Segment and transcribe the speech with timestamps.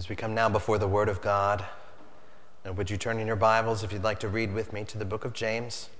[0.00, 1.62] As we come now before the Word of God,
[2.64, 4.96] now would you turn in your Bibles if you'd like to read with me to
[4.96, 5.90] the book of James?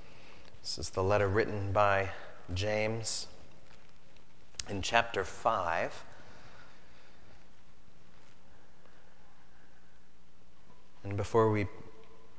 [0.62, 2.08] This is the letter written by
[2.54, 3.26] James
[4.70, 6.02] in chapter 5.
[11.04, 11.66] And before we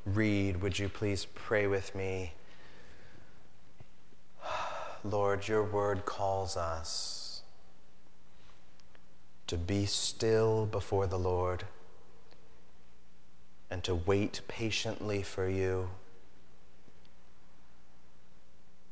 [0.03, 2.33] read, would you please pray with me?
[5.03, 7.20] Lord, your word calls us
[9.51, 11.65] to be still before the Lord
[13.69, 15.89] and to wait patiently for you.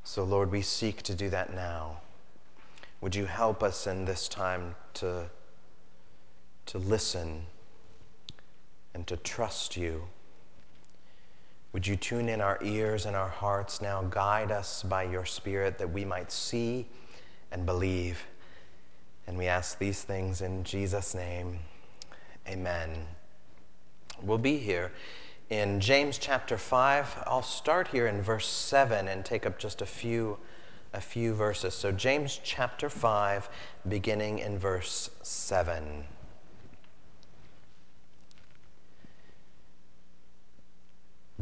[0.03, 2.01] So, Lord, we seek to do that now.
[2.99, 5.29] Would you help us in this time to,
[6.65, 7.43] to listen
[8.93, 10.09] and to trust you?
[11.71, 14.01] Would you tune in our ears and our hearts now?
[14.01, 16.85] Guide us by your Spirit that we might see
[17.49, 18.25] and believe
[19.29, 21.59] and we ask these things in Jesus' name.
[22.47, 22.89] Amen.
[24.23, 24.91] We'll be here
[25.51, 27.25] in James chapter 5.
[27.27, 30.39] I'll start here in verse 7 and take up just a few
[30.93, 31.75] a few verses.
[31.75, 33.47] So James chapter 5
[33.87, 36.05] beginning in verse 7.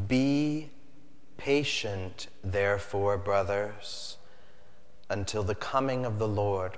[0.09, 0.72] Be
[1.38, 4.17] patient, therefore, brothers,
[5.09, 6.78] until the coming of the Lord.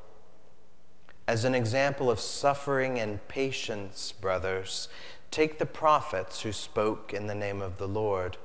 [1.31, 4.89] As an example of suffering and patience, brothers,
[5.31, 8.35] take the prophets who spoke in the name of the Lord.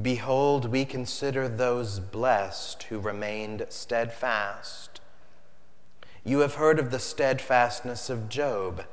[0.00, 5.02] Behold, we consider those blessed who remained steadfast.
[6.24, 8.86] You have heard of the steadfastness of Job,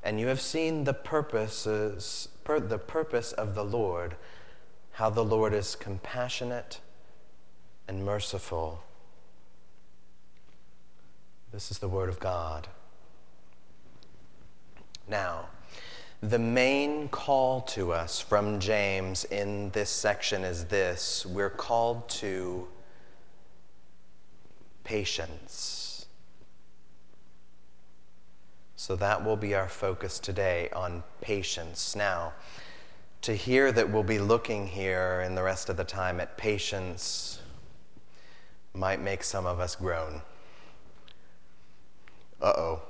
[0.00, 4.14] and you have seen the purposes, per, the purpose of the Lord,
[4.92, 6.78] how the Lord is compassionate
[7.88, 8.84] and merciful
[11.54, 12.66] this is the Word of God.
[15.06, 15.46] Now,
[16.20, 22.66] the main call to us from James in this section is this we're called to
[24.82, 26.06] patience.
[28.74, 31.94] So that will be our focus today on patience.
[31.94, 32.32] Now,
[33.22, 37.40] to hear that we'll be looking here in the rest of the time at patience
[38.74, 40.20] might make some of us groan
[42.40, 42.82] uh oh.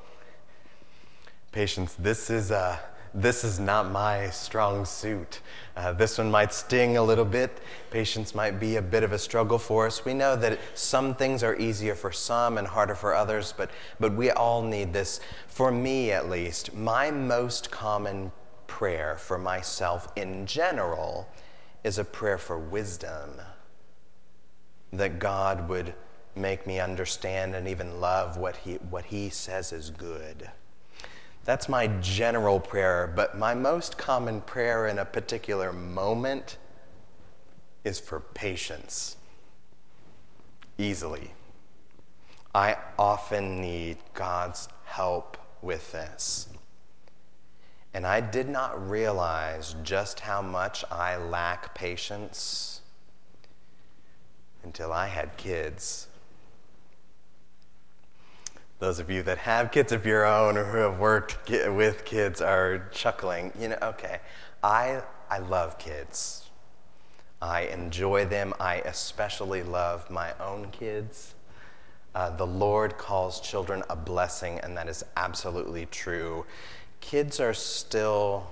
[1.53, 2.77] Patience, this is, uh,
[3.15, 5.41] this is not my strong suit.
[5.77, 7.61] Uh, this one might sting a little bit.
[7.91, 10.05] Patience might be a bit of a struggle for us.
[10.05, 14.15] We know that some things are easier for some and harder for others, but, but
[14.15, 15.21] we all need this.
[15.47, 18.33] For me, at least, my most common
[18.67, 21.29] prayer for myself in general
[21.85, 23.31] is a prayer for wisdom.
[24.93, 25.95] That God would
[26.37, 30.51] make me understand and even love what he, what he says is good.
[31.45, 36.57] That's my general prayer, but my most common prayer in a particular moment
[37.85, 39.17] is for patience.
[40.79, 41.33] Easily.
[42.55, 46.49] I often need God's help with this.
[47.93, 52.81] And I did not realize just how much I lack patience
[54.65, 56.09] until I had kids.
[58.79, 62.41] Those of you that have kids of your own or who have worked with kids
[62.41, 63.53] are chuckling.
[63.59, 64.21] You know, okay,
[64.63, 66.51] I, I love kids.
[67.41, 68.53] I enjoy them.
[68.59, 71.35] I especially love my own kids.
[72.15, 76.47] Uh, the Lord calls children a blessing, and that is absolutely true.
[77.01, 78.47] Kids are still,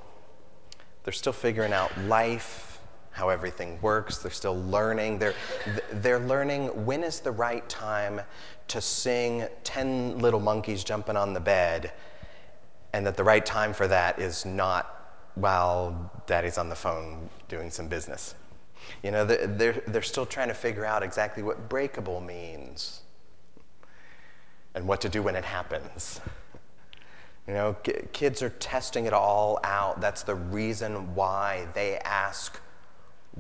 [1.05, 2.72] they're still figuring out life,
[3.13, 4.19] how everything works.
[4.19, 5.19] They're still learning.
[5.19, 5.35] They're,
[5.93, 8.21] they're learning when is the right time
[8.69, 11.93] to sing 10 little monkeys jumping on the bed,
[12.93, 14.99] and that the right time for that is not
[15.35, 18.35] while daddy's on the phone doing some business.
[19.03, 23.03] You know, they're, they're still trying to figure out exactly what breakable means
[24.75, 26.21] and what to do when it happens.
[27.47, 27.77] You know,
[28.13, 30.01] kids are testing it all out.
[30.01, 32.61] That's the reason why they ask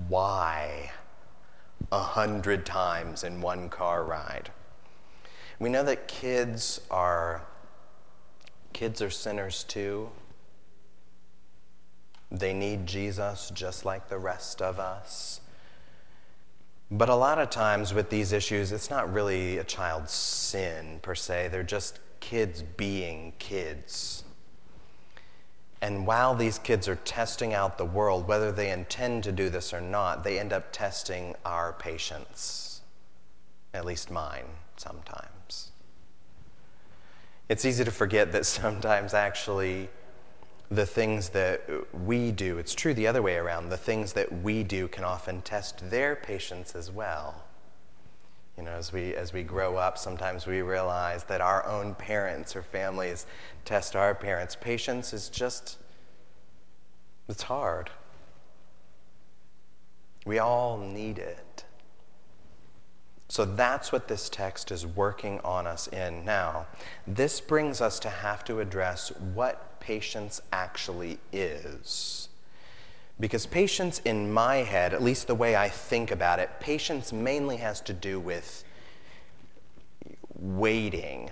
[0.09, 0.91] why
[1.91, 4.50] a hundred times in one car ride.
[5.59, 7.47] We know that kids are
[8.73, 10.11] kids are sinners too.
[12.31, 15.41] They need Jesus just like the rest of us.
[16.91, 21.15] But a lot of times with these issues, it's not really a child's sin per
[21.15, 24.21] se, they're just kids being kids.
[25.82, 29.75] And while these kids are testing out the world, whether they intend to do this
[29.75, 32.82] or not, they end up testing our patience,
[33.75, 34.46] at least mine
[34.76, 35.73] sometimes.
[37.49, 39.88] It's easy to forget that sometimes actually
[40.70, 44.62] the things that we do, it's true the other way around, the things that we
[44.62, 47.42] do can often test their patience as well.
[48.56, 52.54] You know, as we, as we grow up, sometimes we realize that our own parents
[52.54, 53.26] or families
[53.64, 54.56] test our parents.
[54.56, 55.78] Patience is just,
[57.28, 57.90] it's hard.
[60.26, 61.64] We all need it.
[63.28, 66.66] So that's what this text is working on us in now.
[67.06, 72.28] This brings us to have to address what patience actually is.
[73.22, 77.58] Because patience, in my head, at least the way I think about it, patience mainly
[77.58, 78.64] has to do with
[80.34, 81.30] waiting.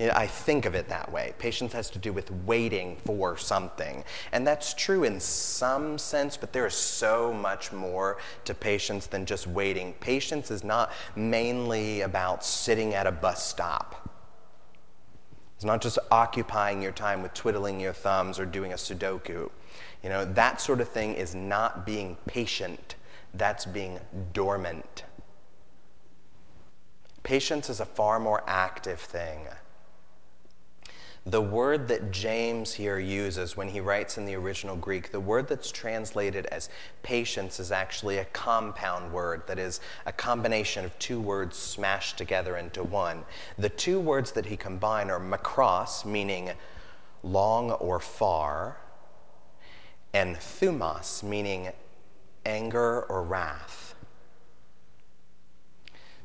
[0.00, 1.34] I think of it that way.
[1.38, 4.02] Patience has to do with waiting for something.
[4.32, 9.24] And that's true in some sense, but there is so much more to patience than
[9.24, 9.94] just waiting.
[10.00, 14.03] Patience is not mainly about sitting at a bus stop.
[15.64, 19.48] It's not just occupying your time with twiddling your thumbs or doing a Sudoku.
[20.02, 22.96] You know, that sort of thing is not being patient,
[23.32, 23.98] that's being
[24.34, 25.04] dormant.
[27.22, 29.46] Patience is a far more active thing.
[31.26, 35.48] The word that James here uses when he writes in the original Greek, the word
[35.48, 36.68] that's translated as
[37.02, 42.58] patience is actually a compound word, that is, a combination of two words smashed together
[42.58, 43.24] into one.
[43.56, 46.50] The two words that he combined are makros, meaning
[47.22, 48.76] long or far,
[50.12, 51.70] and thumos, meaning
[52.44, 53.94] anger or wrath.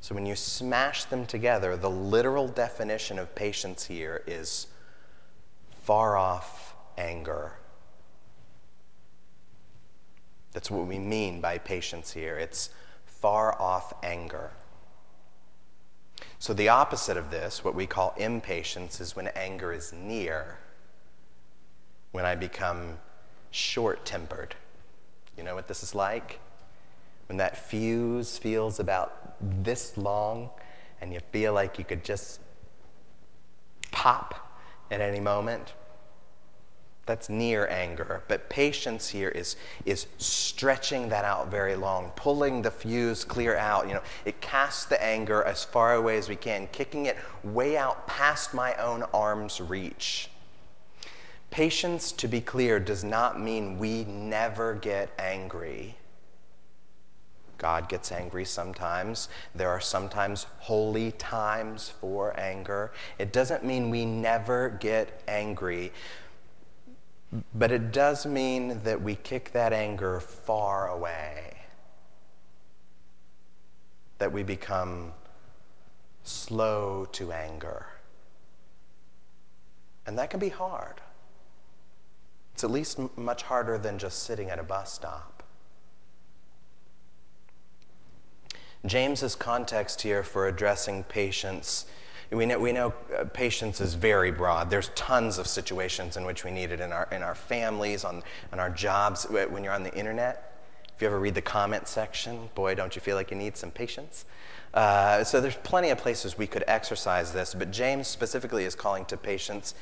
[0.01, 4.67] So when you smash them together, the literal definition of patience here is
[5.89, 7.53] far off anger.
[10.51, 12.37] That's what we mean by patience here.
[12.37, 12.69] It's
[13.07, 14.51] far off anger.
[16.37, 20.59] So, the opposite of this, what we call impatience, is when anger is near,
[22.11, 22.99] when I become
[23.49, 24.53] short tempered.
[25.35, 26.39] You know what this is like?
[27.29, 29.33] When that fuse feels about
[29.63, 30.51] this long
[31.01, 32.41] and you feel like you could just
[33.89, 34.35] pop
[34.91, 35.73] at any moment.
[37.09, 38.21] That's near anger.
[38.27, 43.87] But patience here is, is stretching that out very long, pulling the fuse clear out.
[43.87, 47.75] You know, it casts the anger as far away as we can, kicking it way
[47.77, 50.29] out past my own arm's reach.
[51.49, 55.95] Patience, to be clear, does not mean we never get angry.
[57.57, 59.29] God gets angry sometimes.
[59.55, 62.91] There are sometimes holy times for anger.
[63.17, 65.91] It doesn't mean we never get angry,
[67.53, 71.57] but it does mean that we kick that anger far away,
[74.17, 75.13] that we become
[76.23, 77.87] slow to anger.
[80.05, 81.01] And that can be hard.
[82.53, 85.43] It's at least much harder than just sitting at a bus stop.
[88.85, 91.85] James's context here for addressing patience
[92.31, 94.69] we know, we know uh, patience is very broad.
[94.69, 98.21] There's tons of situations in which we need it in our, in our families, on,
[98.53, 100.61] on our jobs, when you're on the internet.
[100.95, 103.71] If you ever read the comment section, boy, don't you feel like you need some
[103.71, 104.25] patience?
[104.73, 109.05] Uh, so there's plenty of places we could exercise this, but James specifically is calling
[109.05, 109.73] to patience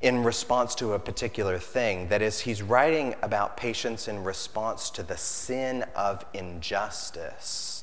[0.00, 2.08] in response to a particular thing.
[2.08, 7.77] That is, he's writing about patience in response to the sin of injustice.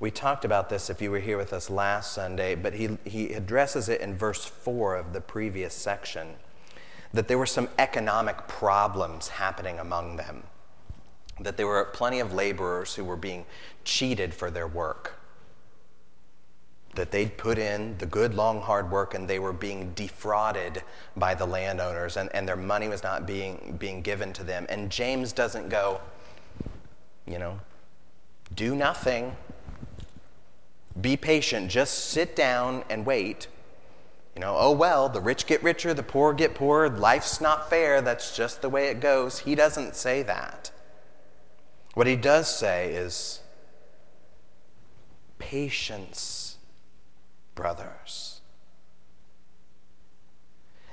[0.00, 3.32] We talked about this if you were here with us last Sunday, but he, he
[3.32, 6.36] addresses it in verse 4 of the previous section
[7.12, 10.44] that there were some economic problems happening among them,
[11.40, 13.46] that there were plenty of laborers who were being
[13.84, 15.18] cheated for their work,
[16.94, 20.82] that they'd put in the good, long, hard work and they were being defrauded
[21.16, 24.66] by the landowners and, and their money was not being, being given to them.
[24.68, 26.00] And James doesn't go,
[27.26, 27.58] you know,
[28.54, 29.36] do nothing
[31.00, 31.70] be patient.
[31.70, 33.46] Just sit down and wait.
[34.34, 36.88] You know, oh well, the rich get richer, the poor get poorer.
[36.88, 38.00] Life's not fair.
[38.00, 39.40] That's just the way it goes.
[39.40, 40.70] He doesn't say that.
[41.94, 43.40] What he does say is
[45.38, 46.58] patience,
[47.54, 48.40] brothers.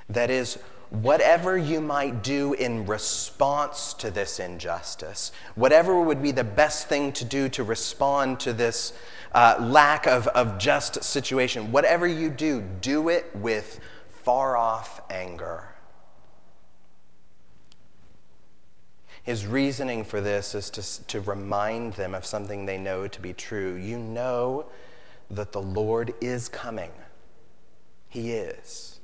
[0.08, 0.58] That is,
[1.02, 7.12] whatever you might do in response to this injustice, whatever would be the best thing
[7.12, 8.92] to do to respond to this
[9.32, 15.68] uh, lack of, of just situation, whatever you do, do it with far off anger.
[19.22, 23.32] His reasoning for this is to, to remind them of something they know to be
[23.32, 23.74] true.
[23.74, 24.66] You know
[25.30, 26.92] that the Lord is coming,
[28.08, 28.95] He is.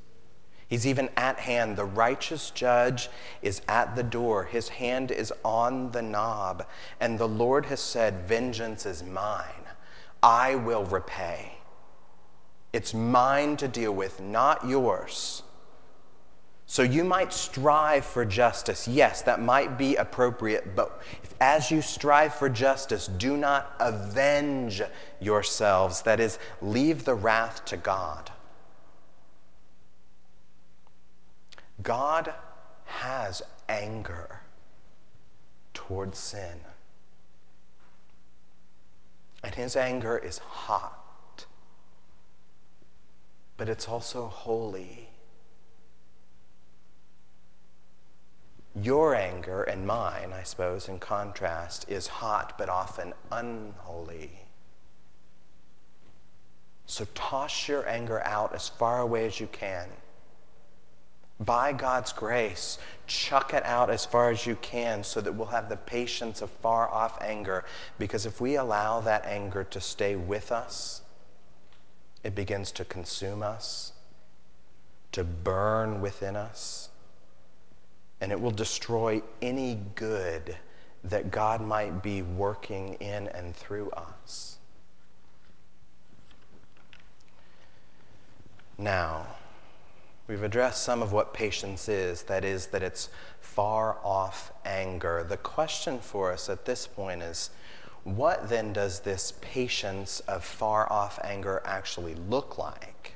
[0.72, 1.76] He's even at hand.
[1.76, 3.10] The righteous judge
[3.42, 4.44] is at the door.
[4.44, 6.66] His hand is on the knob.
[6.98, 9.66] And the Lord has said, Vengeance is mine.
[10.22, 11.58] I will repay.
[12.72, 15.42] It's mine to deal with, not yours.
[16.64, 18.88] So you might strive for justice.
[18.88, 24.80] Yes, that might be appropriate, but if, as you strive for justice, do not avenge
[25.20, 26.00] yourselves.
[26.00, 28.30] That is, leave the wrath to God.
[31.82, 32.34] God
[32.84, 34.40] has anger
[35.74, 36.60] towards sin.
[39.42, 41.46] And his anger is hot,
[43.56, 45.08] but it's also holy.
[48.74, 54.40] Your anger and mine, I suppose, in contrast, is hot but often unholy.
[56.86, 59.88] So toss your anger out as far away as you can
[61.44, 65.68] by God's grace, chuck it out as far as you can so that we'll have
[65.68, 67.64] the patience of far off anger.
[67.98, 71.02] Because if we allow that anger to stay with us,
[72.24, 73.92] it begins to consume us,
[75.12, 76.88] to burn within us,
[78.20, 80.56] and it will destroy any good
[81.04, 84.58] that God might be working in and through us.
[88.78, 89.26] Now,
[90.32, 93.10] We've addressed some of what patience is that is, that it's
[93.42, 95.26] far off anger.
[95.28, 97.50] The question for us at this point is
[98.02, 103.12] what then does this patience of far off anger actually look like?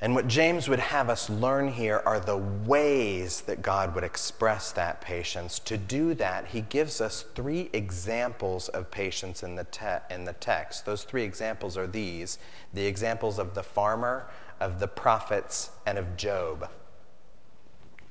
[0.00, 4.70] And what James would have us learn here are the ways that God would express
[4.70, 5.58] that patience.
[5.58, 10.34] To do that, he gives us three examples of patience in the, te- in the
[10.34, 10.86] text.
[10.86, 12.38] Those three examples are these
[12.72, 14.28] the examples of the farmer,
[14.60, 16.68] of the prophets, and of Job.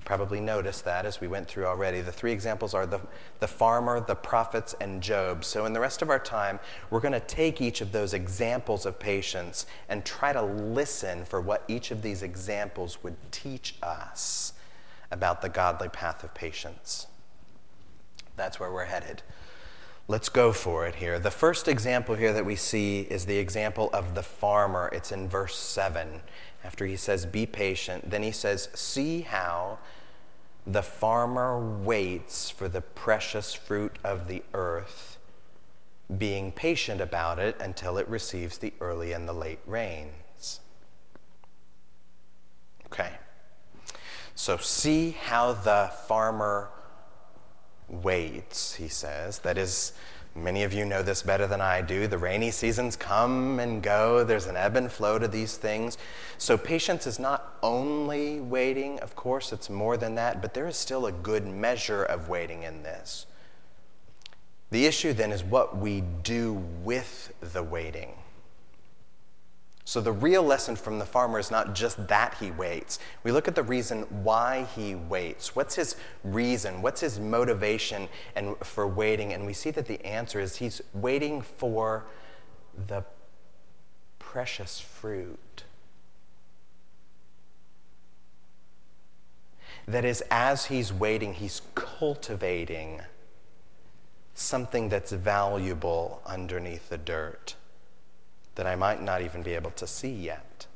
[0.06, 2.00] Probably noticed that as we went through already.
[2.00, 3.02] The three examples are the,
[3.42, 5.44] the farmer, the prophets, and Job.
[5.44, 8.86] So, in the rest of our time, we're going to take each of those examples
[8.86, 14.54] of patience and try to listen for what each of these examples would teach us
[15.12, 17.08] about the godly path of patience.
[18.38, 19.24] That's where we're headed.
[20.10, 21.20] Let's go for it here.
[21.20, 24.90] The first example here that we see is the example of the farmer.
[24.94, 26.22] It's in verse 7.
[26.64, 29.80] After he says, Be patient, then he says, See how
[30.66, 35.18] the farmer waits for the precious fruit of the earth,
[36.18, 40.62] being patient about it until it receives the early and the late rains.
[42.86, 43.12] Okay.
[44.36, 46.70] So, see how the farmer
[47.90, 49.40] waits, he says.
[49.40, 49.94] That is,
[50.36, 52.08] many of you know this better than I do.
[52.08, 55.98] The rainy seasons come and go, there's an ebb and flow to these things.
[56.38, 60.78] So, patience is not only waiting, of course, it's more than that, but there is
[60.78, 63.26] still a good measure of waiting in this.
[64.70, 66.54] The issue then is what we do
[66.84, 68.14] with the waiting.
[69.88, 73.00] So, the real lesson from the farmer is not just that he waits.
[73.24, 75.56] We look at the reason why he waits.
[75.56, 76.82] What's his reason?
[76.82, 79.32] What's his motivation and for waiting?
[79.32, 82.04] And we see that the answer is he's waiting for
[82.90, 83.06] the
[84.20, 85.64] precious fruit.
[89.88, 93.04] That is, as he's waiting, he's cultivating
[94.34, 97.56] something that's valuable underneath the dirt
[98.58, 100.68] that I might not even be able to see yet.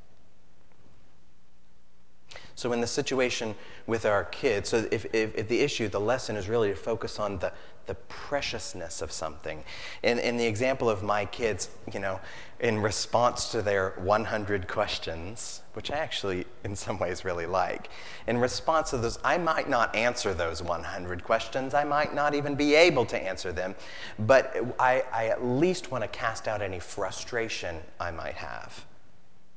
[2.62, 3.56] So, in the situation
[3.88, 7.18] with our kids, so if, if, if, the issue, the lesson is really to focus
[7.18, 7.52] on the,
[7.88, 9.64] the preciousness of something.
[10.04, 12.20] In, in the example of my kids, you know,
[12.60, 17.90] in response to their 100 questions, which I actually, in some ways, really like,
[18.28, 21.74] in response to those, I might not answer those 100 questions.
[21.74, 23.74] I might not even be able to answer them,
[24.20, 28.86] but I, I at least want to cast out any frustration I might have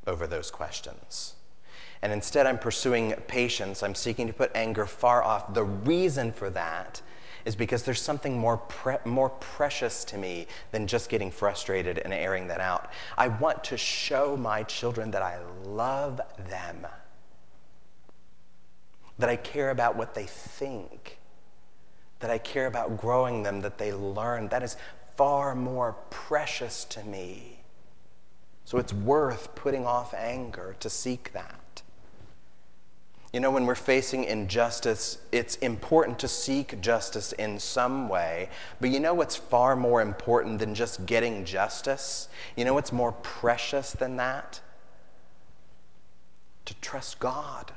[0.06, 1.34] over those questions.
[2.04, 3.82] And instead, I'm pursuing patience.
[3.82, 5.54] I'm seeking to put anger far off.
[5.54, 7.00] The reason for that
[7.46, 12.12] is because there's something more, pre- more precious to me than just getting frustrated and
[12.12, 12.90] airing that out.
[13.16, 16.86] I want to show my children that I love them,
[19.18, 21.18] that I care about what they think,
[22.20, 24.48] that I care about growing them, that they learn.
[24.48, 24.76] That is
[25.16, 27.60] far more precious to me.
[28.66, 31.60] So it's worth putting off anger to seek that.
[33.34, 38.48] You know, when we're facing injustice, it's important to seek justice in some way.
[38.80, 42.28] But you know what's far more important than just getting justice?
[42.54, 44.60] You know what's more precious than that?
[46.66, 47.72] To trust God.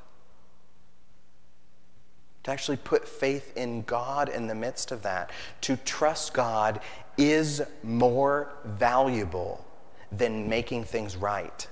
[2.43, 5.31] To actually put faith in God in the midst of that.
[5.61, 6.81] To trust God
[7.17, 9.65] is more valuable
[10.11, 11.67] than making things right.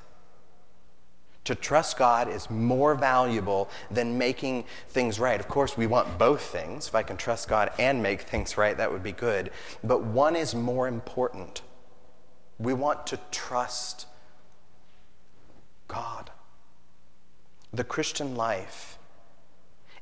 [1.45, 5.39] To trust God is more valuable than making things right.
[5.39, 6.87] Of course, we want both things.
[6.87, 9.51] If I can trust God and make things right, that would be good.
[9.83, 11.61] But one is more important.
[12.59, 14.07] We want to trust
[15.87, 16.31] God.
[17.71, 18.97] The Christian life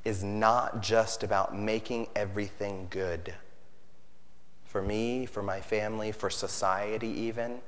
[0.06, 3.34] is not just about making everything good.
[4.64, 7.60] For me, for my family, for society, even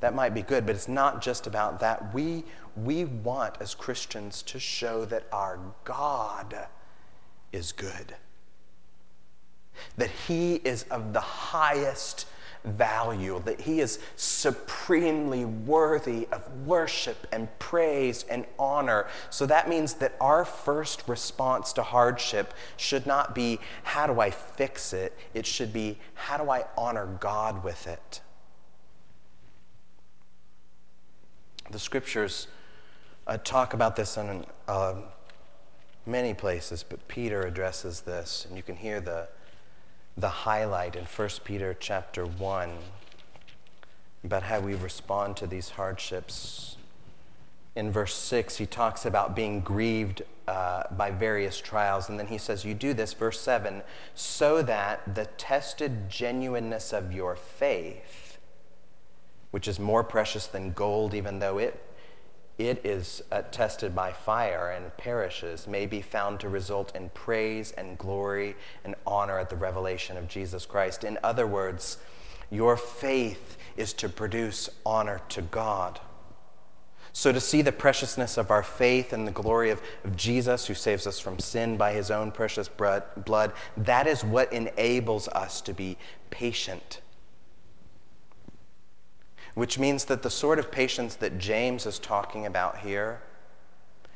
[0.00, 2.14] that might be good, but it's not just about that.
[2.14, 2.44] We,
[2.76, 6.68] we want, as Christians, to show that our God
[7.52, 8.14] is good,
[9.96, 12.26] that He is of the highest
[12.64, 19.06] value, that He is supremely worthy of worship and praise and honor.
[19.28, 24.30] So that means that our first response to hardship should not be, how do I
[24.30, 25.16] fix it?
[25.34, 28.20] It should be, how do I honor God with it?
[31.70, 32.48] The scriptures
[33.28, 34.94] uh, talk about this in uh,
[36.04, 39.28] many places, but Peter addresses this, and you can hear the,
[40.16, 42.70] the highlight in 1 Peter chapter 1
[44.24, 46.76] about how we respond to these hardships.
[47.76, 52.36] In verse 6, he talks about being grieved uh, by various trials, and then he
[52.36, 53.82] says, You do this, verse 7,
[54.16, 58.19] so that the tested genuineness of your faith
[59.50, 61.82] which is more precious than gold, even though it,
[62.58, 67.72] it is uh, tested by fire and perishes, may be found to result in praise
[67.72, 71.02] and glory and honor at the revelation of Jesus Christ.
[71.02, 71.98] In other words,
[72.50, 76.00] your faith is to produce honor to God.
[77.12, 80.74] So, to see the preciousness of our faith and the glory of, of Jesus, who
[80.74, 85.74] saves us from sin by his own precious blood, that is what enables us to
[85.74, 85.96] be
[86.30, 87.00] patient
[89.54, 93.20] which means that the sort of patience that James is talking about here,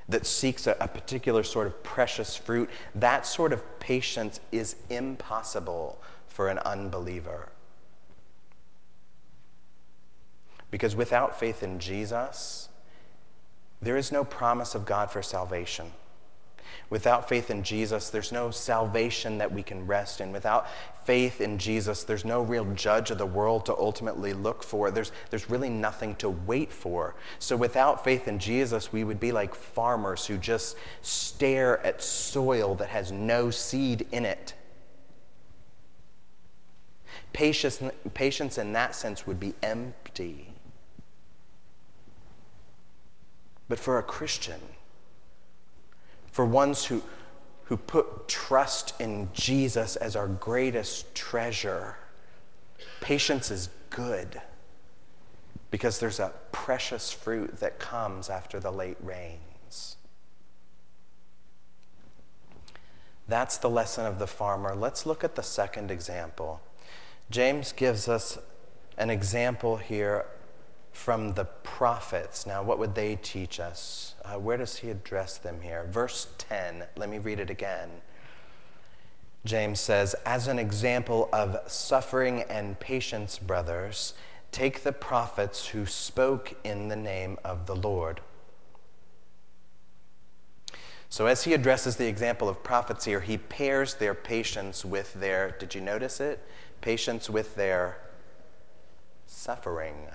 [0.08, 6.00] that seeks a, a, particular sort of precious fruit, that sort of patience is impossible
[6.26, 7.48] for an unbeliever.
[10.70, 12.68] Because without faith in Jesus,
[13.80, 15.92] there is no promise of God for salvation.
[16.90, 20.32] Without faith in Jesus, there's no salvation that we can rest in.
[20.32, 20.66] Without
[21.04, 24.90] faith in Jesus, there's no real judge of the world to ultimately look for.
[24.90, 27.14] There's, there's really nothing to wait for.
[27.38, 32.74] So without faith in Jesus, we would be like farmers who just stare at soil
[32.76, 34.54] that has no seed in it.
[37.32, 37.82] Patience,
[38.14, 40.54] patience in that sense would be empty.
[43.68, 44.60] But for a Christian,
[46.34, 47.00] for ones who,
[47.66, 51.94] who put trust in Jesus as our greatest treasure.
[53.00, 54.42] Patience is good
[55.70, 59.94] because there's a precious fruit that comes after the late rains.
[63.28, 64.74] That's the lesson of the farmer.
[64.74, 66.60] Let's look at the second example.
[67.30, 68.38] James gives us
[68.98, 70.26] an example here
[70.94, 72.46] from the prophets.
[72.46, 74.14] Now, what would they teach us?
[74.24, 75.84] Uh, where does he address them here?
[75.90, 77.90] Verse 10, let me read it again.
[79.44, 84.14] James says, As an example of suffering and patience, brothers,
[84.52, 88.20] take the prophets who spoke in the name of the Lord.
[91.10, 95.56] So, as he addresses the example of prophets here, he pairs their patience with their,
[95.58, 96.40] did you notice it?
[96.80, 97.98] Patience with their
[99.26, 100.08] suffering.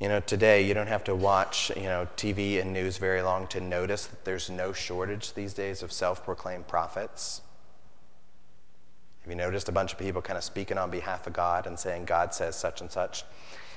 [0.00, 3.46] You know, today you don't have to watch, you know, TV and news very long
[3.48, 7.42] to notice that there's no shortage these days of self-proclaimed prophets.
[9.22, 11.78] Have you noticed a bunch of people kind of speaking on behalf of God and
[11.78, 13.24] saying God says such and such?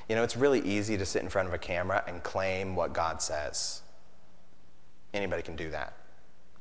[0.10, 2.94] You know, it's really easy to sit in front of a camera and claim what
[2.94, 3.82] God says.
[5.14, 5.94] Anybody can do that.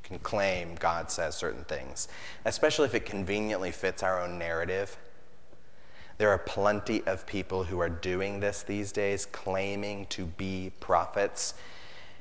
[0.06, 2.06] can claim God says certain things,
[2.44, 4.96] especially if it conveniently fits our own narrative.
[6.18, 11.54] There are plenty of people who are doing this these days, claiming to be prophets,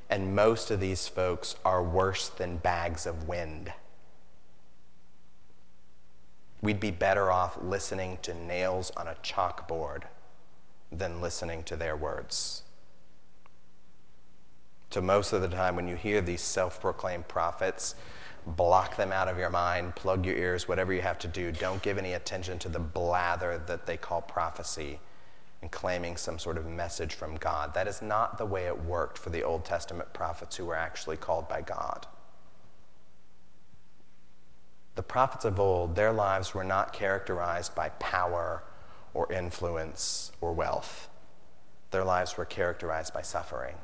[0.09, 3.71] and most of these folks are worse than bags of wind.
[6.61, 10.03] We'd be better off listening to nails on a chalkboard
[10.91, 12.63] than listening to their words.
[14.89, 17.95] So, most of the time, when you hear these self proclaimed prophets,
[18.45, 21.51] block them out of your mind, plug your ears, whatever you have to do.
[21.51, 24.99] Don't give any attention to the blather that they call prophecy
[25.61, 27.73] and claiming some sort of message from God.
[27.73, 31.17] That is not the way it worked for the Old Testament prophets who were actually
[31.17, 32.05] called by God.
[34.93, 38.63] The prophets of old, their lives were not characterized by power
[39.13, 41.09] or influence or wealth.
[41.91, 43.75] Their lives were characterized by suffering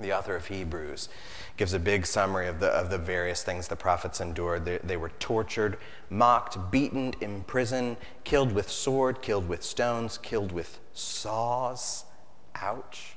[0.00, 1.08] the author of Hebrews
[1.56, 4.64] gives a big summary of the, of the various things the prophets endured.
[4.64, 5.78] They, they, were tortured,
[6.10, 12.04] mocked, beaten, imprisoned, killed with sword, killed with stones, killed with saws.
[12.54, 13.16] Ouch.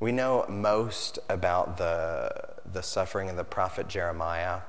[0.00, 2.30] We know most about the,
[2.72, 4.60] the suffering of the prophet Jeremiah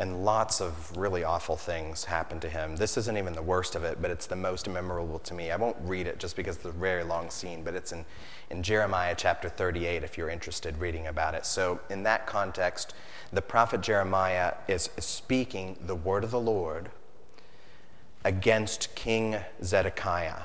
[0.00, 2.74] and lots of really awful things happened to him.
[2.74, 5.50] This isn't even the worst of it, but it's the most memorable to me.
[5.50, 8.06] I won't read it just because it's a very long scene, but it's in,
[8.48, 11.44] in Jeremiah chapter 38 if you're interested reading about it.
[11.44, 12.94] So, in that context,
[13.30, 16.90] the prophet Jeremiah is, speaking the word of the Lord
[18.24, 20.44] against King Zedekiah.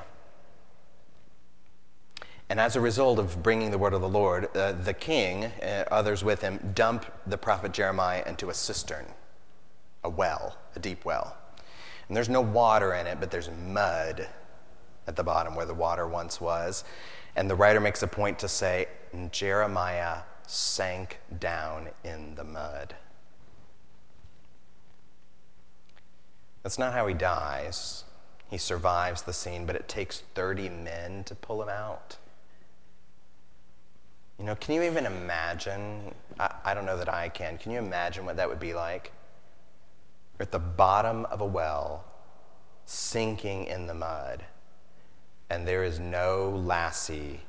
[2.50, 5.84] And as a result of bringing the word of the Lord, uh, the king, uh,
[5.90, 9.06] others with him, dump the prophet Jeremiah into a cistern
[10.06, 11.36] a well, a deep well.
[12.08, 14.26] And there's no water in it, but there's mud
[15.06, 16.84] at the bottom where the water once was.
[17.34, 18.86] And the writer makes a point to say,
[19.30, 22.94] Jeremiah sank down in the mud.
[26.62, 28.04] That's not how he dies.
[28.48, 32.16] He survives the scene, but it takes 30 men to pull him out.
[34.38, 36.14] You know, can you even imagine?
[36.38, 37.56] I, I, don't know that I can.
[37.56, 39.12] Can you imagine what that would be like?
[40.38, 42.04] At the bottom of a well,
[42.84, 44.44] sinking in the mud,
[45.48, 47.40] and there is no lassie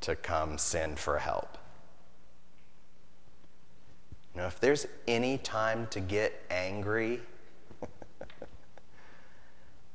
[0.00, 1.58] to come send for help.
[4.34, 7.20] Know, if there's any time to get angry,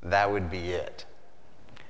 [0.03, 1.05] that would be it.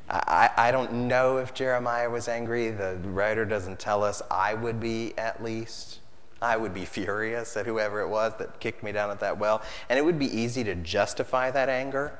[0.07, 2.69] I, I don't know if Jeremiah was angry.
[2.69, 4.21] The writer doesn't tell us.
[4.29, 5.99] I would be at least.
[6.45, 9.63] I would be furious at whoever it was that kicked me down at that well.
[9.89, 12.19] And it would be easy to justify that anger,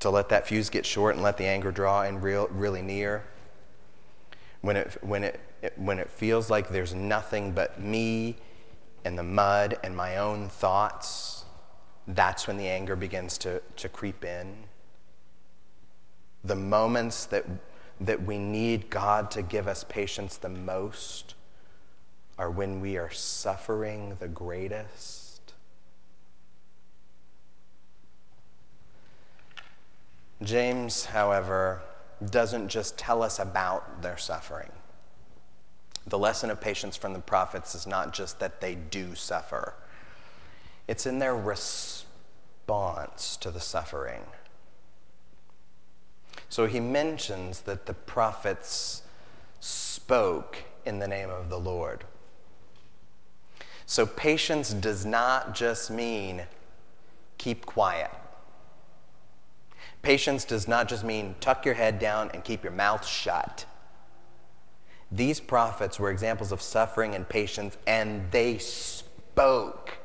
[0.00, 3.24] to let that fuse get short and let the anger draw in real, really near.
[4.60, 5.40] When it, when, it,
[5.76, 8.36] when it feels like there's nothing but me
[9.06, 11.46] and the mud and my own thoughts,
[12.06, 14.54] that's when the anger begins to, to creep in.
[16.44, 17.46] The moments that,
[18.02, 21.35] that we need God to give us patience the most
[22.38, 25.36] are when we are suffering the greatest.
[30.42, 31.80] James, however,
[32.30, 34.70] doesn't just tell us about their suffering.
[36.06, 39.74] The lesson of patience from the prophets is not just that they do suffer,
[40.86, 44.22] it's in their response to the suffering.
[46.48, 49.02] So he mentions that the prophets
[49.58, 52.04] spoke in the name of the Lord.
[53.86, 56.42] So, patience does not just mean
[57.38, 58.10] keep quiet.
[60.02, 63.64] Patience does not just mean tuck your head down and keep your mouth shut.
[65.10, 69.98] These prophets were examples of suffering and patience, and they spoke.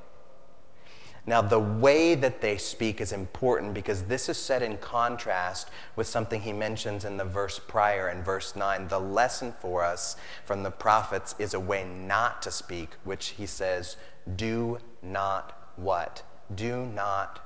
[1.28, 6.08] Now, the way that they speak is important because this is set in contrast with
[6.08, 8.88] something he mentions in the verse prior, in verse 9.
[8.88, 13.46] The lesson for us from the prophets is a way not to speak, which he
[13.46, 13.98] says,
[14.36, 16.24] do not what?
[16.54, 17.40] Do not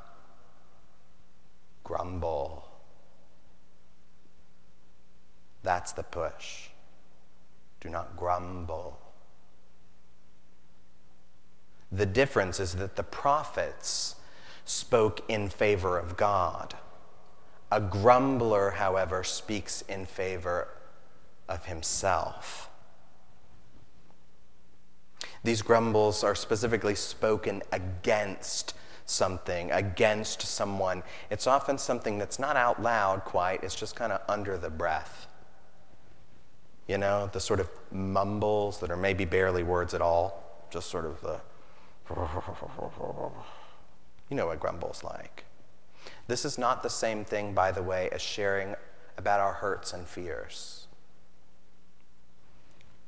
[1.83, 2.69] grumble.
[5.63, 6.69] That's the push.
[7.81, 8.99] Do not grumble.
[11.91, 14.15] The difference is that the prophets
[14.65, 16.75] spoke in favor of God.
[17.71, 20.67] A grumbler, however, speaks in favor
[21.47, 22.69] of himself.
[25.43, 28.73] These grumbles are specifically spoken against
[29.05, 31.03] something, against someone.
[31.29, 35.27] It's often something that's not out loud quite, it's just kind of under the breath.
[36.87, 41.05] You know, the sort of mumbles that are maybe barely words at all, just sort
[41.05, 41.39] of the.
[44.27, 45.45] You know what grumble's like.
[46.27, 48.75] This is not the same thing, by the way, as sharing
[49.17, 50.87] about our hurts and fears.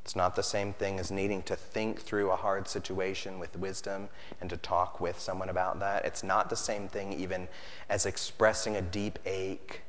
[0.03, 4.07] It's not the same thing as needing to think through a hard situation with wisdom
[4.39, 6.05] and to talk with someone about that.
[6.05, 7.49] It's not the same thing, even,
[7.89, 9.81] as expressing a deep ache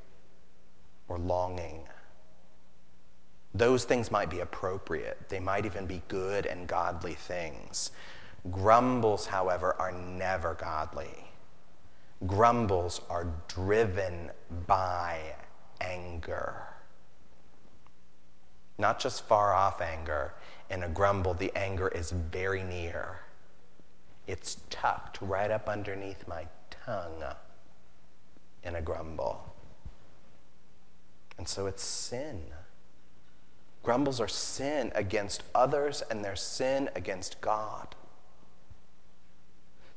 [1.06, 1.86] or longing.
[3.54, 7.92] Those things might be appropriate, they might even be good and godly things.
[8.50, 11.24] Grumbles, however, are never godly.
[12.26, 14.30] Grumbles are driven
[14.66, 15.20] by
[15.80, 16.62] anger.
[18.78, 20.34] Not just far off anger.
[20.70, 23.20] In a grumble, the anger is very near.
[24.26, 27.24] It's tucked right up underneath my tongue
[28.62, 29.54] in a grumble.
[31.38, 32.42] And so it's sin.
[33.82, 37.94] Grumbles are sin against others and their sin against God.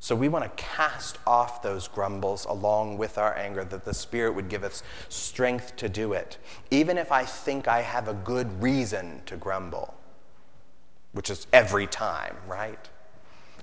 [0.02, 4.34] So we want to cast off those grumbles along with our anger, that the Spirit
[4.34, 6.40] would give us strength to do it.
[6.72, 9.94] Even if I think I have a good reason to grumble,
[11.12, 12.90] which is every time, right?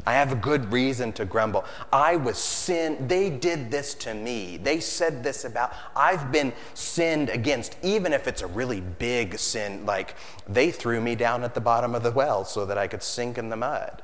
[0.07, 1.65] I have a good reason to grumble.
[1.93, 3.09] I was sin.
[3.09, 4.59] They did this to me.
[4.59, 5.73] They said this about.
[5.97, 10.15] I've been sinned against, even if it's a really big sin, like
[10.47, 13.39] they threw me down at the bottom of the well so that I could sink
[13.39, 14.03] in the mud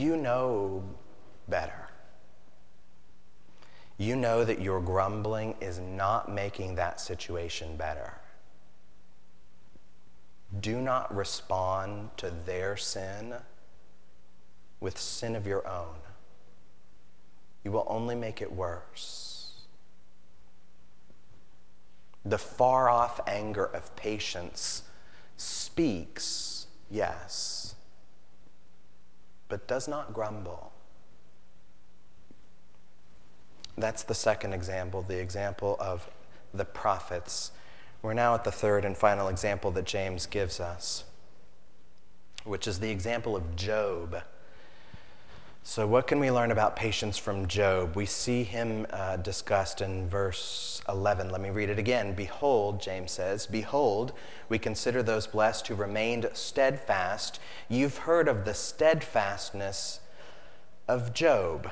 [0.00, 0.82] you know
[1.46, 1.88] better.
[3.98, 8.14] You know that your grumbling is not making that situation better.
[10.58, 13.34] Do not respond to their sin
[14.80, 15.96] with sin of your own.
[17.62, 19.52] You will only make it worse.
[22.24, 24.82] The far off anger of patience
[25.36, 27.49] speaks, yes
[29.50, 30.72] but does not grumble.
[33.76, 36.08] That's the second example, the example of
[36.54, 37.52] the prophets.
[38.02, 41.04] We're now at the third and final example that James gives us,
[42.44, 44.22] which is the example of Job.
[45.62, 47.94] So, what can we learn about patience from Job?
[47.94, 51.28] We see him uh, discussed in verse 11.
[51.28, 52.14] Let me read it again.
[52.14, 54.12] Behold, James says, Behold,
[54.48, 57.38] we consider those blessed who remained steadfast.
[57.68, 60.00] You've heard of the steadfastness
[60.88, 61.70] of Job.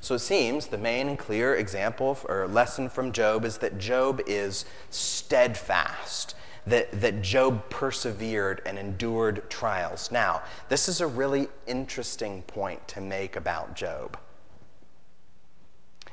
[0.00, 4.22] So it seems the main and clear example or lesson from Job is that Job
[4.26, 6.34] is steadfast
[6.66, 10.10] that, that Job persevered and endured trials.
[10.10, 14.18] Now, this is a really interesting point to make about Job.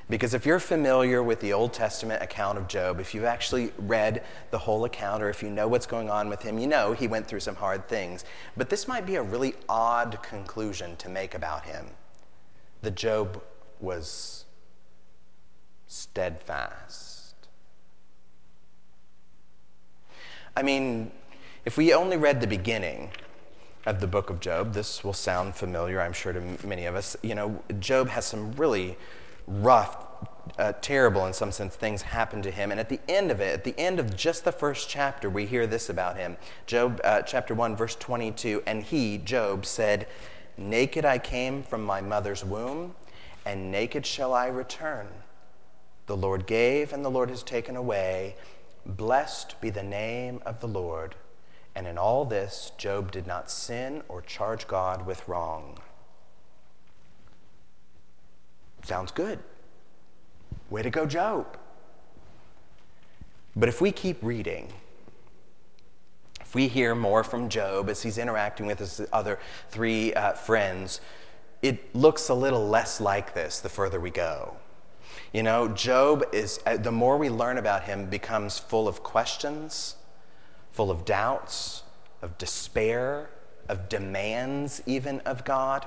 [0.09, 4.23] Because if you're familiar with the Old Testament account of Job, if you've actually read
[4.51, 7.07] the whole account, or if you know what's going on with him, you know he
[7.07, 8.23] went through some hard things.
[8.55, 11.87] But this might be a really odd conclusion to make about him
[12.83, 13.41] that Job
[13.81, 14.45] was
[15.87, 17.06] steadfast.
[20.57, 21.11] I mean,
[21.65, 23.11] if we only read the beginning
[23.85, 27.15] of the book of Job, this will sound familiar, I'm sure, to many of us.
[27.21, 28.97] You know, Job has some really
[29.45, 30.07] rough,
[30.57, 32.71] uh, terrible, in some sense, things happen to him.
[32.71, 35.45] And at the end of it, at the end of just the first chapter, we
[35.45, 36.37] hear this about him.
[36.65, 40.07] Job, uh, chapter 1, verse 22 And he, Job, said,
[40.57, 42.95] Naked I came from my mother's womb,
[43.45, 45.07] and naked shall I return.
[46.07, 48.35] The Lord gave, and the Lord has taken away.
[48.87, 51.15] Blessed be the name of the Lord.
[51.75, 55.77] And in all this, Job did not sin or charge God with wrong.
[58.83, 59.39] Sounds good.
[60.69, 61.57] Way to go, Job.
[63.55, 64.71] But if we keep reading,
[66.39, 69.37] if we hear more from Job as he's interacting with his other
[69.69, 71.01] three uh, friends,
[71.61, 74.55] it looks a little less like this the further we go.
[75.37, 79.95] You know, Job is, uh, the more we learn about him, becomes full of questions,
[80.71, 81.83] full of doubts,
[82.23, 83.29] of despair,
[83.69, 85.85] of demands even of God.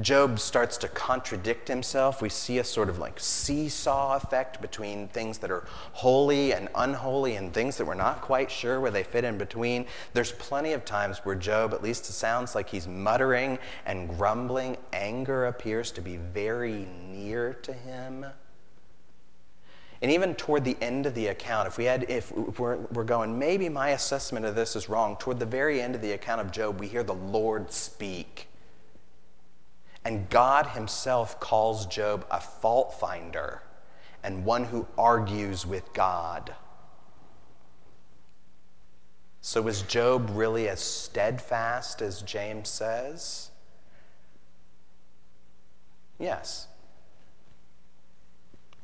[0.00, 2.22] Job starts to contradict himself.
[2.22, 7.34] We see a sort of like seesaw effect between things that are holy and unholy
[7.34, 9.84] and things that we're not quite sure where they fit in between.
[10.12, 14.76] There's plenty of times where Job, at least it sounds like he's muttering and grumbling.
[14.92, 18.26] Anger appears to be very near to him.
[20.02, 23.38] And even toward the end of the account, if we had, if we're, we're going,
[23.38, 26.50] maybe my assessment of this is wrong, toward the very end of the account of
[26.50, 28.48] Job, we hear the Lord speak.
[30.02, 33.62] And God Himself calls Job a fault finder
[34.22, 36.54] and one who argues with God.
[39.42, 43.50] So, is Job really as steadfast as James says?
[46.18, 46.68] Yes,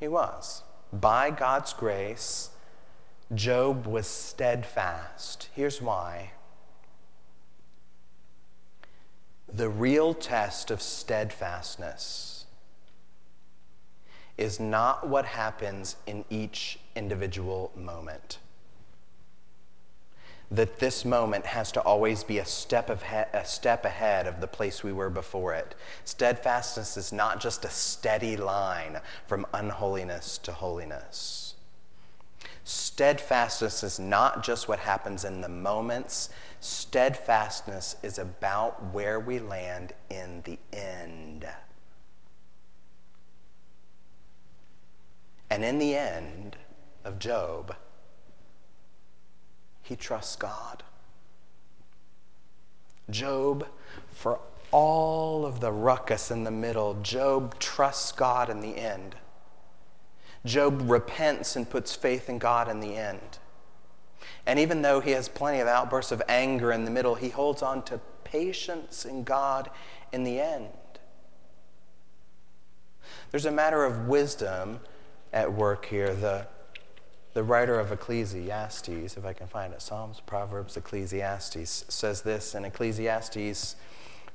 [0.00, 0.62] he was.
[0.92, 2.51] By God's grace,
[3.35, 5.49] Job was steadfast.
[5.55, 6.33] Here's why.
[9.53, 12.46] The real test of steadfastness
[14.37, 18.38] is not what happens in each individual moment
[20.50, 24.40] that this moment has to always be a step, of he- a step ahead of
[24.40, 25.74] the place we were before it.
[26.04, 31.54] Steadfastness is not just a steady line from unholiness to holiness.
[32.64, 36.30] Steadfastness is not just what happens in the moments.
[36.61, 41.46] Steadfastness is about where we land in the end.
[45.48, 46.56] And in the end
[47.04, 47.76] of Job,
[49.87, 50.83] he trusts God.
[53.09, 53.68] Job,
[54.11, 54.40] for
[54.72, 59.14] all of the ruckus in the middle, Job trusts God in the end.
[60.44, 63.38] Job repents and puts faith in God in the end.
[64.44, 67.62] And even though he has plenty of outbursts of anger in the middle, he holds
[67.62, 69.70] on to patience in God
[70.12, 70.68] in the end.
[73.31, 74.81] There's a matter of wisdom
[75.33, 76.12] at work here.
[76.12, 76.49] The
[77.37, 82.64] the writer of Ecclesiastes, if I can find it, Psalms, Proverbs, Ecclesiastes, says this in
[82.64, 83.77] Ecclesiastes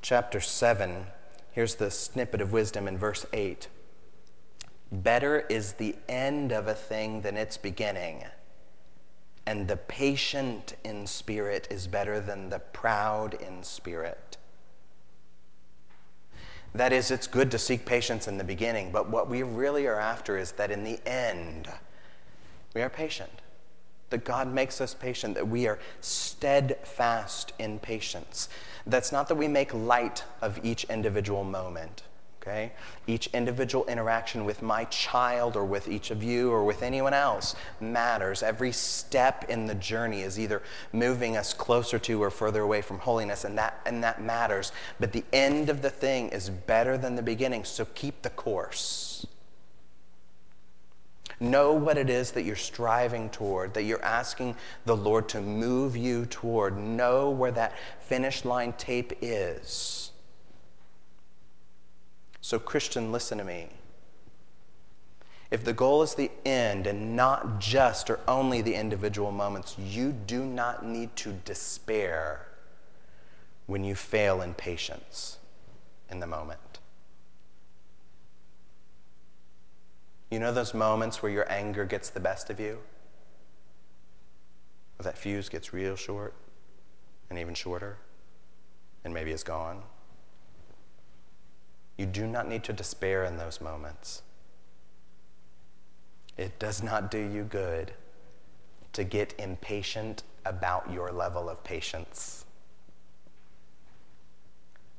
[0.03, 1.07] chapter 7.
[1.51, 3.69] Here's the snippet of wisdom in verse 8
[4.91, 8.25] Better is the end of a thing than its beginning,
[9.47, 14.37] and the patient in spirit is better than the proud in spirit.
[16.75, 19.99] That is, it's good to seek patience in the beginning, but what we really are
[19.99, 21.67] after is that in the end,
[22.73, 23.31] we are patient.
[24.09, 28.49] That God makes us patient, that we are steadfast in patience.
[28.85, 32.03] That's not that we make light of each individual moment,
[32.41, 32.73] okay?
[33.07, 37.55] Each individual interaction with my child or with each of you or with anyone else
[37.79, 38.43] matters.
[38.43, 42.99] Every step in the journey is either moving us closer to or further away from
[42.99, 44.73] holiness, and that, and that matters.
[44.99, 49.25] But the end of the thing is better than the beginning, so keep the course.
[51.41, 55.97] Know what it is that you're striving toward, that you're asking the Lord to move
[55.97, 56.77] you toward.
[56.77, 60.11] Know where that finish line tape is.
[62.41, 63.69] So, Christian, listen to me.
[65.49, 70.11] If the goal is the end and not just or only the individual moments, you
[70.11, 72.45] do not need to despair
[73.65, 75.39] when you fail in patience
[76.07, 76.70] in the moment.
[80.31, 82.79] You know those moments where your anger gets the best of you?
[84.95, 86.33] Where that fuse gets real short
[87.29, 87.97] and even shorter
[89.03, 89.83] and maybe is gone?
[91.97, 94.21] You do not need to despair in those moments.
[96.37, 97.91] It does not do you good
[98.93, 102.45] to get impatient about your level of patience.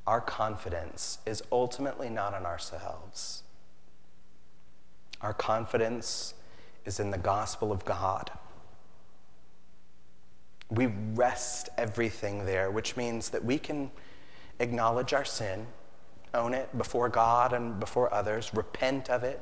[0.06, 3.41] Our confidence is ultimately not in ourselves.
[5.22, 6.34] Our confidence
[6.84, 8.30] is in the gospel of God.
[10.70, 13.90] We rest everything there, which means that we can
[14.58, 15.66] acknowledge our sin,
[16.34, 19.40] own it before God and before others, repent of it,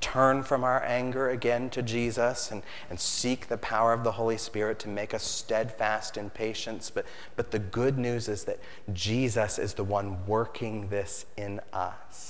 [0.00, 4.38] turn from our anger again to Jesus, and, and seek the power of the Holy
[4.38, 6.90] Spirit to make us steadfast in patience.
[6.90, 8.58] But, but the good news is that
[8.92, 12.29] Jesus is the one working this in us.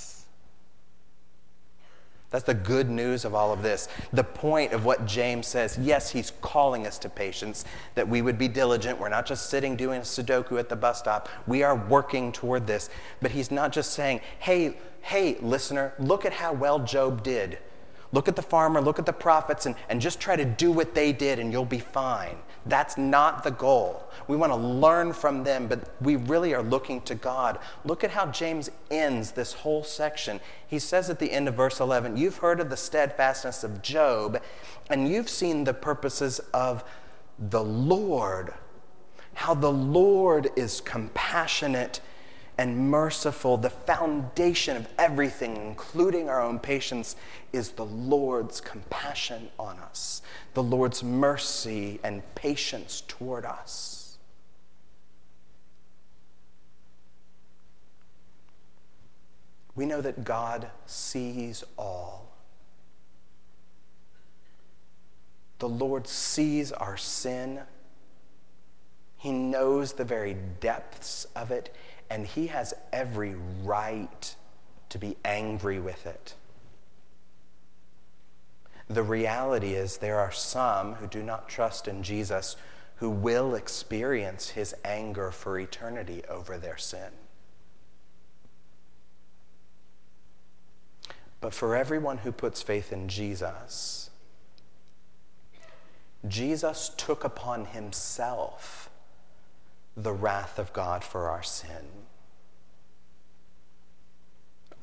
[2.31, 3.89] That's the good news of all of this.
[4.13, 7.65] The point of what James says yes, he's calling us to patience,
[7.95, 8.99] that we would be diligent.
[8.99, 11.27] We're not just sitting doing a Sudoku at the bus stop.
[11.45, 12.89] We are working toward this.
[13.21, 17.59] But he's not just saying, hey, hey, listener, look at how well Job did.
[18.13, 20.93] Look at the farmer, look at the prophets, and, and just try to do what
[20.93, 22.37] they did, and you'll be fine.
[22.65, 24.07] That's not the goal.
[24.27, 27.57] We want to learn from them, but we really are looking to God.
[27.83, 30.39] Look at how James ends this whole section.
[30.67, 34.41] He says at the end of verse 11, You've heard of the steadfastness of Job,
[34.89, 36.83] and you've seen the purposes of
[37.39, 38.53] the Lord,
[39.33, 41.99] how the Lord is compassionate
[42.61, 43.57] and merciful.
[43.57, 47.15] The foundation of everything, including our own patience,
[47.51, 50.21] is the Lord's compassion on us,
[50.53, 54.19] the Lord's mercy and patience toward us.
[59.73, 62.29] We know that God sees all.
[65.57, 67.61] The Lord sees our sin
[69.17, 71.73] He knows the very depths of it,
[72.11, 74.35] and he has every right
[74.89, 76.35] to be angry with it.
[78.89, 82.57] The reality is, there are some who do not trust in Jesus
[82.95, 87.11] who will experience his anger for eternity over their sin.
[91.39, 94.09] But for everyone who puts faith in Jesus,
[96.27, 98.90] Jesus took upon himself
[99.95, 101.85] the wrath of God for our sin.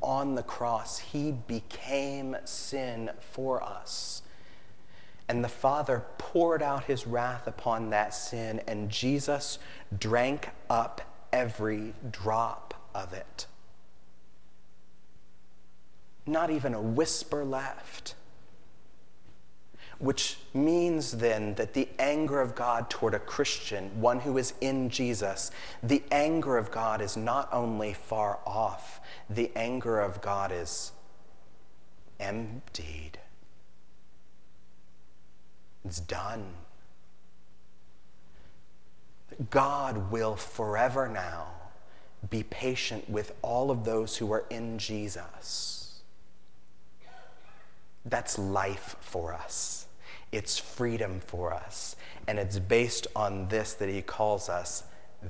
[0.00, 4.22] On the cross, he became sin for us.
[5.28, 9.58] And the Father poured out his wrath upon that sin, and Jesus
[9.98, 11.02] drank up
[11.32, 13.46] every drop of it.
[16.24, 18.14] Not even a whisper left
[19.98, 24.90] which means then that the anger of God toward a Christian, one who is in
[24.90, 25.50] Jesus,
[25.82, 30.92] the anger of God is not only far off, the anger of God is
[32.20, 33.18] emptied.
[35.84, 36.44] It's done.
[39.50, 41.48] God will forever now
[42.30, 46.02] be patient with all of those who are in Jesus.
[48.04, 49.87] That's life for us.
[50.30, 51.96] It's freedom for us.
[52.26, 54.84] And it's based on this that he calls us,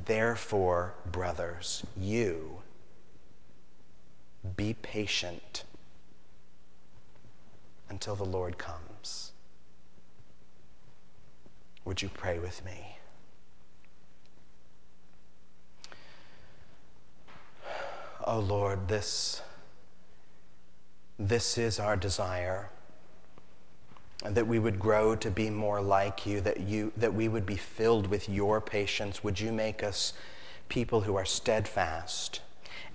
[0.07, 2.63] therefore, brothers, you
[4.57, 5.65] be patient
[7.89, 9.33] until the Lord comes.
[11.85, 12.97] Would you pray with me?
[18.25, 19.41] Oh Lord, this,
[21.19, 22.71] this is our desire
[24.25, 27.57] that we would grow to be more like you, that, you, that we would be
[27.57, 29.23] filled with your patience.
[29.23, 30.13] Would you make us
[30.69, 32.41] people who are steadfast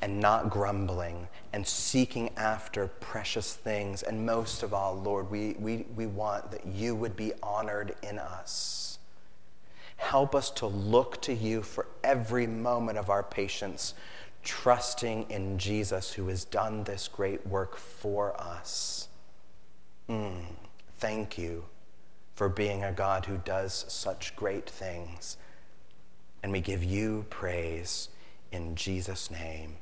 [0.01, 4.03] and not grumbling and seeking after precious things?
[4.03, 8.19] And most of all, Lord, we, we, we want that you would be honored in
[8.19, 8.99] us.
[9.95, 13.93] Help us to look to you for every moment of our patience,
[14.43, 19.07] trusting in Jesus who has done this great work for us.
[20.09, 20.43] Mm.
[21.03, 21.65] Thank you
[22.33, 25.35] for being a God who does such great things.
[26.41, 28.07] And we give you praise
[28.53, 29.75] in Jesus' name.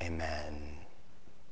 [0.00, 0.79] Amen.